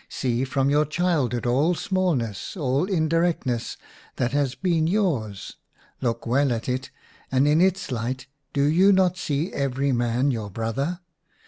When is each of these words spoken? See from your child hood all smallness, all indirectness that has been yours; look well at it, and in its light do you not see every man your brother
See 0.09 0.45
from 0.45 0.71
your 0.71 0.85
child 0.85 1.31
hood 1.31 1.45
all 1.45 1.75
smallness, 1.75 2.57
all 2.57 2.85
indirectness 2.85 3.77
that 4.15 4.31
has 4.31 4.55
been 4.55 4.87
yours; 4.87 5.57
look 6.01 6.25
well 6.25 6.51
at 6.51 6.67
it, 6.67 6.89
and 7.31 7.47
in 7.47 7.61
its 7.61 7.91
light 7.91 8.25
do 8.51 8.63
you 8.63 8.91
not 8.91 9.15
see 9.19 9.53
every 9.53 9.91
man 9.91 10.31
your 10.31 10.49
brother 10.49 11.01